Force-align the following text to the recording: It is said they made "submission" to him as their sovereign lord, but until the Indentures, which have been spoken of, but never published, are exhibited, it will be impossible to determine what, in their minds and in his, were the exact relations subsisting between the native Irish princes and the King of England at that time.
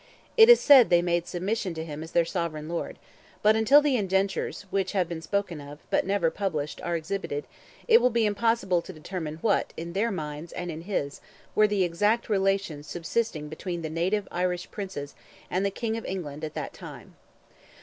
It 0.35 0.49
is 0.49 0.59
said 0.59 0.89
they 0.89 1.03
made 1.03 1.27
"submission" 1.27 1.75
to 1.75 1.85
him 1.85 2.01
as 2.01 2.11
their 2.13 2.25
sovereign 2.25 2.67
lord, 2.67 2.97
but 3.43 3.55
until 3.55 3.81
the 3.83 3.97
Indentures, 3.97 4.63
which 4.71 4.93
have 4.93 5.07
been 5.07 5.21
spoken 5.21 5.61
of, 5.61 5.77
but 5.91 6.07
never 6.07 6.31
published, 6.31 6.81
are 6.81 6.95
exhibited, 6.95 7.45
it 7.87 8.01
will 8.01 8.09
be 8.09 8.25
impossible 8.25 8.81
to 8.81 8.93
determine 8.93 9.35
what, 9.43 9.73
in 9.77 9.93
their 9.93 10.09
minds 10.09 10.53
and 10.53 10.71
in 10.71 10.81
his, 10.89 11.21
were 11.53 11.67
the 11.67 11.83
exact 11.83 12.29
relations 12.29 12.87
subsisting 12.87 13.47
between 13.47 13.83
the 13.83 13.91
native 13.91 14.27
Irish 14.31 14.71
princes 14.71 15.13
and 15.51 15.63
the 15.63 15.69
King 15.69 15.95
of 15.95 16.05
England 16.07 16.43
at 16.43 16.55
that 16.55 16.73
time. 16.73 17.15